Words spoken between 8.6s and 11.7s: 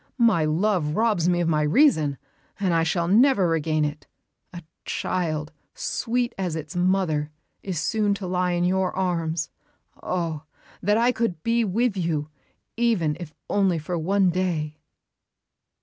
your arms. Oh! that I could be